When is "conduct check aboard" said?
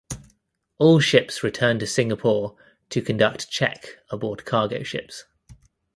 3.03-4.45